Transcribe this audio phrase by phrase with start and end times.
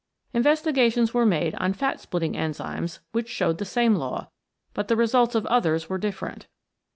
[0.33, 4.31] Investigations were made on fat splitting enzymes which showed the same law,
[4.73, 6.47] but the results of others were different.